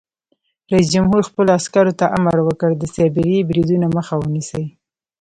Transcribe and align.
رئیس 0.71 0.87
جمهور 0.93 1.21
خپلو 1.29 1.49
عسکرو 1.59 1.93
ته 1.99 2.05
امر 2.17 2.37
وکړ؛ 2.43 2.71
د 2.77 2.83
سایبري 2.95 3.37
بریدونو 3.49 3.87
مخه 3.97 4.13
ونیسئ! 4.17 4.65